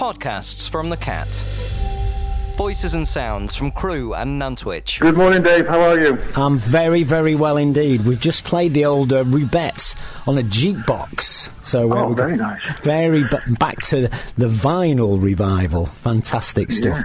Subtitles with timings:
[0.00, 1.44] Podcasts from the Cat.
[2.56, 4.98] Voices and sounds from Crewe and Nantwich.
[4.98, 5.66] Good morning, Dave.
[5.66, 6.18] How are you?
[6.34, 8.06] I'm very, very well indeed.
[8.06, 11.50] We've just played the old uh, Rubettes on a jukebox.
[11.66, 12.60] So Oh, we very nice.
[12.80, 14.08] Very b- back to
[14.38, 15.84] the vinyl revival.
[15.84, 16.98] Fantastic stuff.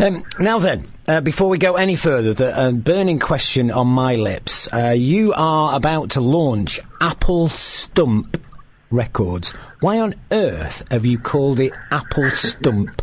[0.00, 4.16] Um, now then, uh, before we go any further, the uh, burning question on my
[4.16, 4.68] lips.
[4.72, 8.36] Uh, you are about to launch Apple Stump
[8.90, 9.52] Records.
[9.80, 13.02] Why on earth have you called it Apple Stump?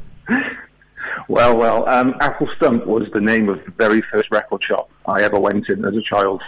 [1.30, 5.24] Well, well, um, Apple Stump was the name of the very first record shop I
[5.24, 6.42] ever went in as a child.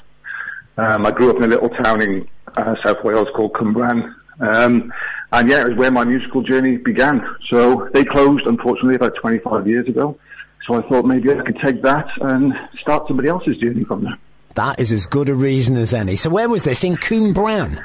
[0.77, 4.13] Um, I grew up in a little town in uh, South Wales called Cwmbran.
[4.39, 4.93] Um,
[5.31, 7.21] and yeah, it was where my musical journey began.
[7.49, 10.17] So they closed, unfortunately, about 25 years ago.
[10.65, 14.17] So I thought maybe I could take that and start somebody else's journey from there.
[14.55, 16.15] That is as good a reason as any.
[16.15, 16.83] So where was this?
[16.83, 17.83] In Cwmbran?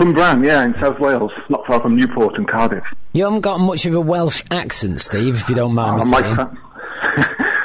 [0.00, 2.84] Cwmbran, yeah, in South Wales, not far from Newport and Cardiff.
[3.12, 6.10] You haven't got much of a Welsh accent, Steve, if you don't mind Uh, me
[6.10, 6.36] my, saying.
[6.36, 6.58] fa-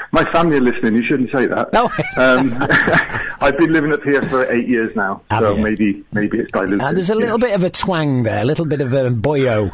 [0.11, 0.95] my family are listening.
[0.95, 1.71] You shouldn't say that.
[1.71, 1.85] No.
[2.17, 2.57] um,
[3.41, 5.63] I've been living up here for eight years now, Have so you?
[5.63, 6.81] maybe maybe it's diluted.
[6.81, 7.47] Uh, there's a little yeah.
[7.47, 9.71] bit of a twang there, a little bit of a boyo.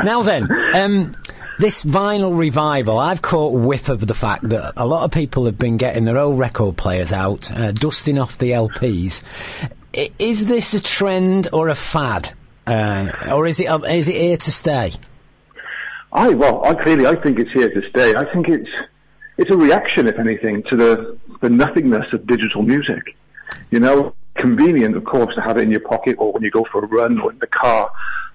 [0.04, 1.16] now then, um,
[1.58, 5.58] this vinyl revival, I've caught whiff of the fact that a lot of people have
[5.58, 9.22] been getting their old record players out, uh, dusting off the LPs.
[9.92, 12.32] Is this a trend or a fad?
[12.66, 14.92] Uh, or is it, uh, is it here to stay?
[16.12, 18.14] I well, I clearly I think it's here to stay.
[18.14, 18.68] I think it's
[19.36, 23.16] it's a reaction, if anything, to the the nothingness of digital music.
[23.70, 26.66] You know, convenient, of course, to have it in your pocket or when you go
[26.70, 27.90] for a run or in the car,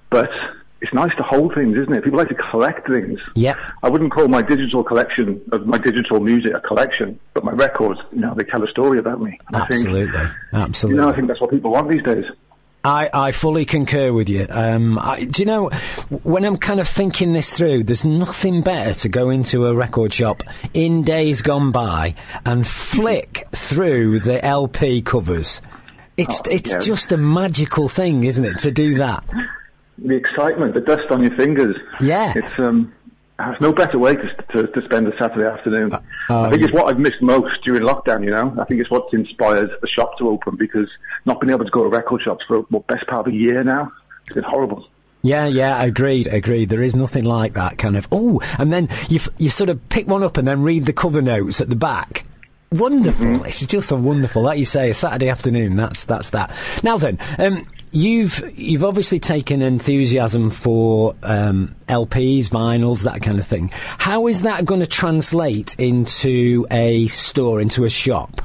[0.09, 0.29] but
[0.86, 2.03] it's nice to hold things, isn't it?
[2.03, 3.19] People like to collect things.
[3.33, 3.58] Yep.
[3.81, 8.00] I wouldn't call my digital collection of my digital music a collection, but my records,
[8.11, 9.39] you know, they tell a story about me.
[9.47, 9.88] And I think,
[10.53, 10.95] Absolutely.
[10.95, 12.25] you know, I think that's what people want these days.
[12.83, 14.45] I, I fully concur with you.
[14.47, 15.69] Um, I, do you know,
[16.22, 20.13] when I'm kind of thinking this through, there's nothing better to go into a record
[20.13, 20.44] shop
[20.75, 22.13] in days gone by
[22.45, 25.63] and flick through the LP covers.
[26.16, 26.79] It's, Oh, it's yeah.
[26.79, 29.24] just a magical thing, isn't it, to do that?
[29.97, 31.75] The excitement, the dust on your fingers.
[32.01, 32.33] Yeah.
[32.35, 32.94] It's um,
[33.38, 35.91] there's no better way to, to, to spend a Saturday afternoon.
[36.29, 38.23] oh, I think it's what I've missed most during lockdown.
[38.23, 40.88] You know, I think it's what's inspired the shop to open because
[41.25, 43.63] not being able to go to record shops for what best part of a year
[43.63, 43.91] now.
[44.25, 44.88] It's been horrible.
[45.22, 46.69] Yeah, yeah, agreed, agreed.
[46.69, 48.07] There is nothing like that kind of.
[48.12, 51.22] Oh, and then you you sort of pick one up and then read the cover
[51.22, 52.25] notes at the back.
[52.72, 53.25] Wonderful!
[53.25, 53.45] Mm-hmm.
[53.45, 54.44] It's just so wonderful.
[54.44, 55.75] Like you say, a Saturday afternoon.
[55.75, 56.56] That's that's that.
[56.83, 63.45] Now then, um, you've you've obviously taken enthusiasm for um, LPs, vinyls, that kind of
[63.45, 63.72] thing.
[63.97, 68.41] How is that going to translate into a store, into a shop?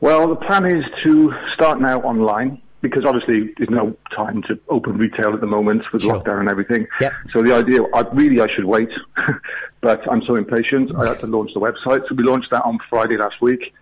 [0.00, 4.98] Well, the plan is to start now online because obviously there's no time to open
[4.98, 6.14] retail at the moment with Sure.
[6.20, 6.86] lockdown and everything.
[7.00, 7.12] Yep.
[7.32, 8.88] So the idea, I, really, I should wait,
[9.80, 10.90] but I'm so impatient.
[11.00, 13.72] I had to launch the website, so we launched that on Friday last week.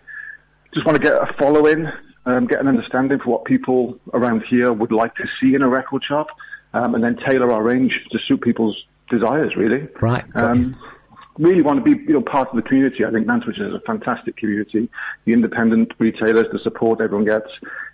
[0.74, 1.86] Just want to get a following,
[2.26, 5.68] um, get an understanding for what people around here would like to see in a
[5.68, 6.28] record shop,
[6.72, 8.76] um, and then tailor our range to suit people's
[9.08, 9.56] desires.
[9.56, 9.88] Really.
[10.00, 10.24] Right.
[10.34, 10.76] Um,
[11.38, 13.04] really want to be you know part of the community.
[13.04, 14.88] I think Nantwich is a fantastic community.
[15.24, 17.48] The independent retailers, the support everyone gets,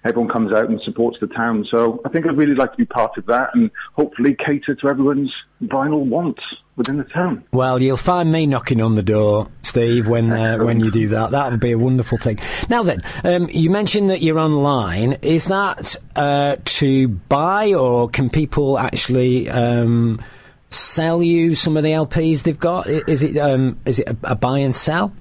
[0.04, 1.66] everyone comes out and supports the town.
[1.70, 4.88] So I think I'd really like to be part of that and hopefully cater to
[4.88, 5.32] everyone's
[5.62, 6.42] vinyl wants
[6.76, 7.44] within the town.
[7.52, 11.32] Well, you'll find me knocking on the door, Steve, when uh, when you do that.
[11.32, 12.38] That would be a wonderful thing.
[12.70, 15.18] Now then, um, you mentioned that you're online.
[15.20, 20.24] Is that uh, to buy, or can people actually um,
[20.70, 22.86] sell you some of the LPs they've got?
[22.86, 25.12] Is it um, is it a, a buy and sell?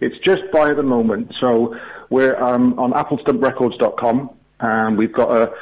[0.00, 1.34] It's just buy at the moment.
[1.40, 1.74] So
[2.10, 4.30] we're um, on applestumprecords.com
[4.60, 5.52] and we've got a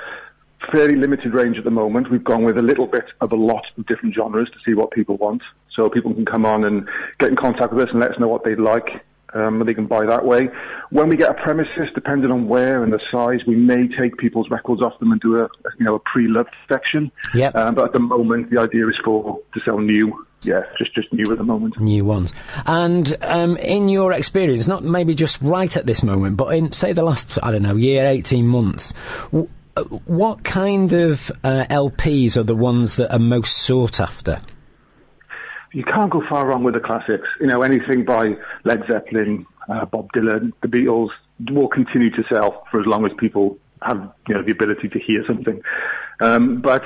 [0.71, 2.11] fairly limited range at the moment.
[2.11, 4.91] We've gone with a little bit of a lot of different genres to see what
[4.91, 5.43] people want.
[5.75, 6.87] So people can come on and
[7.23, 9.05] get in contact with us and let us know what they'd like.
[9.35, 10.51] Um, and they can buy that way.
[10.91, 14.51] When we get a premises, depending on where and the size, we may take people's
[14.51, 17.11] records off them and do a, you know, a pre-loved section.
[17.35, 17.57] Yep.
[17.57, 20.27] Um, but at the moment, the idea is for to sell new.
[20.43, 21.79] Yeah, just just new at the moment.
[21.79, 22.35] New ones.
[22.67, 26.93] And um, in your experience, not maybe just right at this moment, but in, say,
[26.93, 28.93] the last, I don't know, year, 18 months,
[29.31, 34.43] w- uh, what kind of uh, LPs are the ones that are most sought after?
[35.73, 37.27] You can't go far wrong with the classics.
[37.41, 41.09] You know, anything by Led Zeppelin, uh, Bob Dylan, the Beatles
[41.51, 44.99] will continue to sell for as long as people have, you know, the ability to
[44.99, 45.61] hear something.
[46.21, 46.83] Um, but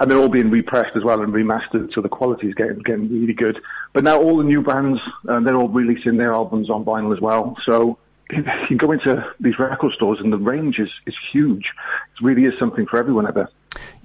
[0.00, 3.08] and they're all being repressed as well and remastered, so the quality is getting getting
[3.10, 3.58] really good.
[3.92, 7.20] But now all the new bands, uh, they're all releasing their albums on vinyl as
[7.20, 7.56] well.
[7.66, 7.98] So
[8.30, 11.64] you can go into these record stores and the range is, is huge.
[11.64, 13.50] It really is something for everyone out there.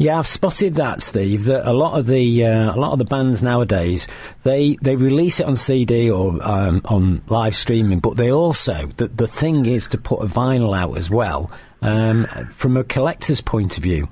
[0.04, 1.46] Yeah, I've spotted that, Steve.
[1.46, 4.06] That a lot of the uh, a lot of the bands nowadays
[4.44, 9.08] they they release it on CD or um, on live streaming, but they also the
[9.08, 11.50] the thing is to put a vinyl out as well.
[11.82, 14.10] Um, from a collector's point of view,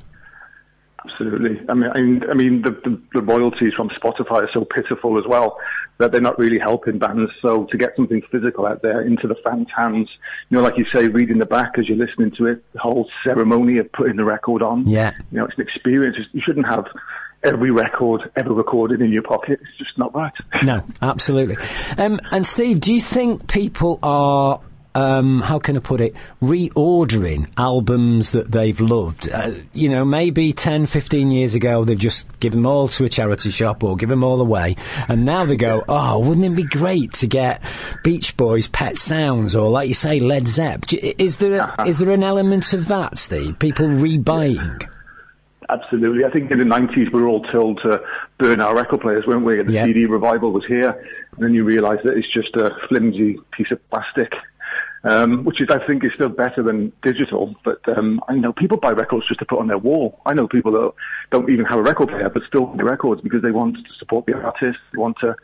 [1.05, 1.59] Absolutely.
[1.67, 5.17] I mean, I mean, I mean the, the, the, royalties from Spotify are so pitiful
[5.17, 5.57] as well
[5.97, 7.31] that they're not really helping bands.
[7.41, 10.09] So to get something physical out there into the fans' hands,
[10.49, 13.09] you know, like you say, reading the back as you're listening to it, the whole
[13.23, 14.87] ceremony of putting the record on.
[14.87, 15.13] Yeah.
[15.31, 16.17] You know, it's an experience.
[16.33, 16.85] You shouldn't have
[17.43, 19.59] every record ever recorded in your pocket.
[19.61, 20.33] It's just not right.
[20.63, 21.55] No, absolutely.
[21.97, 24.61] Um, and Steve, do you think people are
[24.95, 29.29] um, how can I put it, reordering albums that they've loved.
[29.31, 33.09] Uh, you know, maybe 10, 15 years ago, they've just given them all to a
[33.09, 34.75] charity shop or given them all away.
[35.07, 37.61] And now they go, oh, wouldn't it be great to get
[38.03, 40.85] Beach Boys, Pet Sounds, or like you say, Led Zepp?
[40.93, 43.59] Is there, a, is there an element of that, Steve?
[43.59, 44.87] People rebuying?
[45.69, 46.25] Absolutely.
[46.25, 48.03] I think in the 90s we were all told to
[48.37, 49.61] burn our record players, weren't we?
[49.63, 50.89] The CD revival was here.
[51.31, 54.33] And then you realise that it's just a flimsy piece of plastic
[55.03, 57.55] um, which is I think is still better than digital.
[57.63, 60.19] But um, I know people buy records just to put on their wall.
[60.25, 60.91] I know people that
[61.31, 64.25] don't even have a record player but still buy records because they want to support
[64.25, 64.79] the artist.
[64.93, 65.35] They want to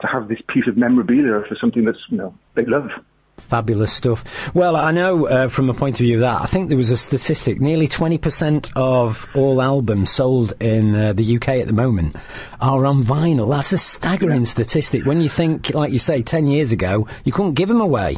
[0.00, 2.90] to have this piece of memorabilia for something that's you know they love.
[3.38, 4.24] Fabulous stuff.
[4.54, 6.90] Well, I know uh, from a point of view of that, I think there was
[6.90, 12.16] a statistic nearly 20% of all albums sold in uh, the UK at the moment
[12.62, 13.50] are on vinyl.
[13.50, 15.04] That's a staggering statistic.
[15.04, 18.16] When you think, like you say, 10 years ago, you couldn't give them away.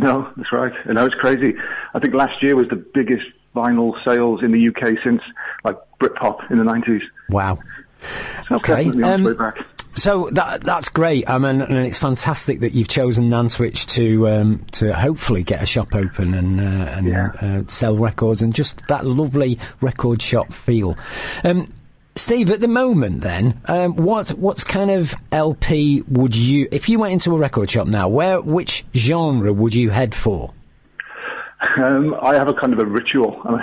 [0.00, 0.72] No, that's right.
[0.86, 1.54] I know it's crazy.
[1.94, 5.20] I think last year was the biggest vinyl sales in the UK since
[5.62, 7.02] like Britpop in the 90s.
[7.28, 7.58] Wow.
[8.48, 8.88] So okay.
[9.02, 9.36] Um,
[9.94, 11.28] so that that's great.
[11.28, 15.66] I mean, and it's fantastic that you've chosen Nantwich to um, to hopefully get a
[15.66, 17.30] shop open and uh, and yeah.
[17.42, 20.96] uh, sell records and just that lovely record shop feel.
[21.44, 21.66] Um,
[22.16, 26.98] Steve, at the moment, then, um, what what kind of LP would you, if you
[26.98, 30.52] went into a record shop now, where which genre would you head for?
[31.78, 33.40] Um, I have a kind of a ritual.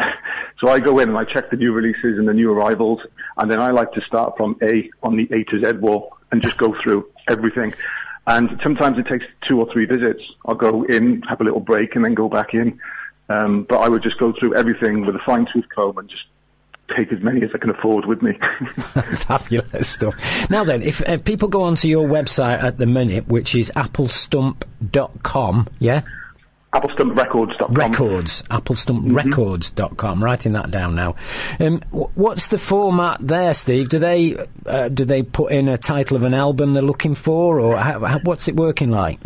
[0.59, 2.99] So I go in and I check the new releases and the new arrivals,
[3.38, 6.41] and then I like to start from A on the A to Z wall and
[6.41, 7.73] just go through everything.
[8.25, 10.21] And sometimes it takes two or three visits.
[10.45, 12.79] I'll go in, have a little break, and then go back in.
[13.29, 16.23] Um, but I would just go through everything with a fine tooth comb and just
[16.95, 18.33] take as many as I can afford with me.
[19.15, 20.49] Fabulous stuff.
[20.49, 25.67] Now then, if uh, people go onto your website at the minute, which is applestump.com,
[25.79, 26.01] yeah?
[26.73, 27.71] AppleStumpRecords.com.
[27.71, 28.43] Records.
[28.43, 29.95] AppleStumpRecords.com.
[29.95, 30.23] Mm-hmm.
[30.23, 31.15] Writing that down now.
[31.59, 33.89] Um, what's the format there, Steve?
[33.89, 37.59] Do they uh, do they put in a title of an album they're looking for,
[37.59, 39.19] or how, how, what's it working like?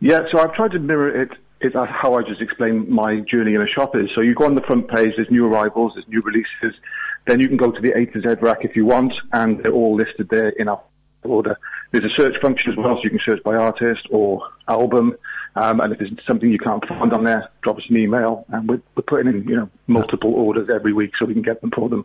[0.00, 1.30] Yeah, so I've tried to mirror it
[1.60, 4.08] is how I just explained my journey in a shop is.
[4.14, 6.78] So you go on the front page, there's new arrivals, there's new releases.
[7.26, 9.72] Then you can go to the A to Z rack if you want, and they're
[9.72, 10.80] all listed there in our
[11.24, 11.58] order.
[11.90, 15.16] There's a search function as well, so you can search by artist or album.
[15.56, 18.68] Um, and if there's something you can't find on there, drop us an email, and
[18.68, 21.70] we're, we're putting in you know multiple orders every week so we can get them
[21.74, 22.04] for them.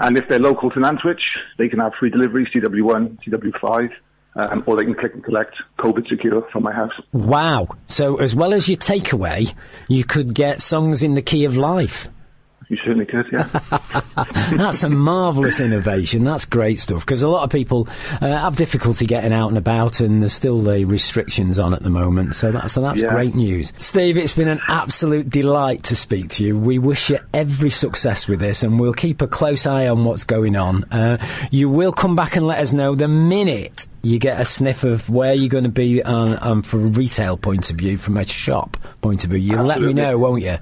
[0.00, 1.22] And if they're local to Nantwich,
[1.58, 3.90] they can have free delivery, CW1, CW5
[4.36, 6.92] um, or they can click and collect COVID secure from my house.
[7.12, 7.68] Wow.
[7.86, 9.52] So, as well as your takeaway,
[9.88, 12.08] you could get songs in the key of life.
[12.68, 13.48] You certainly could, yeah.
[14.56, 16.24] That's a marvellous innovation.
[16.24, 17.88] That's great stuff because a lot of people
[18.20, 21.88] uh, have difficulty getting out and about, and there's still the restrictions on at the
[21.88, 22.36] moment.
[22.36, 23.08] So, that, so that's yeah.
[23.08, 23.72] great news.
[23.78, 26.58] Steve, it's been an absolute delight to speak to you.
[26.58, 30.24] We wish you every success with this, and we'll keep a close eye on what's
[30.24, 30.84] going on.
[30.92, 34.84] Uh, you will come back and let us know the minute you get a sniff
[34.84, 38.16] of where you're going to be um, um, from a retail point of view, from
[38.16, 39.38] a shop point of view.
[39.38, 40.58] You'll let me know, won't you?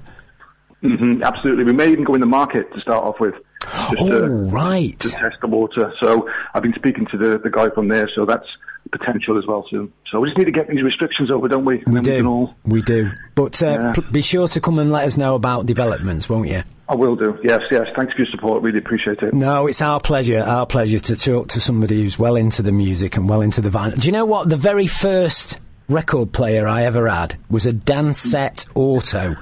[0.83, 1.63] Mm-hmm, absolutely.
[1.63, 3.33] We may even go in the market to start off with.
[3.61, 4.97] Just oh, to, right.
[4.99, 5.91] To test the water.
[6.01, 8.45] So I've been speaking to the, the guy from there, so that's
[8.91, 9.91] potential as well too.
[10.11, 11.83] So we just need to get these restrictions over, don't we?
[11.85, 12.23] we do.
[12.23, 12.55] We, all...
[12.65, 13.11] we do.
[13.35, 13.93] But uh, yeah.
[13.93, 16.63] p- be sure to come and let us know about developments, won't you?
[16.89, 17.37] I will do.
[17.43, 17.87] Yes, yes.
[17.97, 18.61] Thanks for your support.
[18.61, 19.33] We really appreciate it.
[19.33, 20.41] No, it's our pleasure.
[20.41, 23.69] Our pleasure to talk to somebody who's well into the music and well into the
[23.69, 23.99] vinyl.
[23.99, 24.47] Do you know what?
[24.47, 29.35] The very first record player I ever had was a Dansette Auto.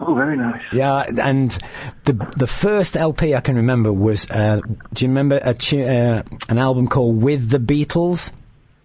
[0.00, 0.62] Oh, very nice.
[0.72, 1.56] Yeah, and
[2.04, 4.28] the the first LP I can remember was.
[4.30, 4.60] Uh,
[4.94, 8.32] do you remember a uh, an album called With the Beatles?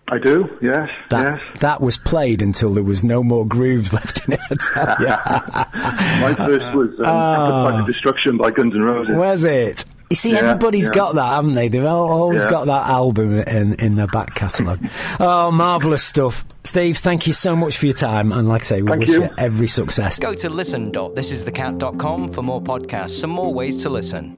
[0.09, 0.57] I do.
[0.61, 0.89] Yes.
[1.09, 1.59] That, yes.
[1.59, 4.41] That was played until there was no more grooves left in it.
[4.75, 7.83] My first was um, oh.
[7.85, 9.15] Destruction by Guns N' Roses.
[9.15, 9.85] Was it?
[10.09, 10.93] You see, yeah, everybody's yeah.
[10.93, 11.67] got that, haven't they?
[11.67, 12.49] They've always yeah.
[12.49, 14.79] got that album in, in their back catalogue.
[15.19, 16.45] oh, marvellous stuff.
[16.63, 18.31] Steve, thank you so much for your time.
[18.31, 19.23] And like I say, we thank wish you.
[19.23, 20.17] you every success.
[20.17, 24.37] Go to listen.thisisthecat.com for more podcasts and more ways to listen.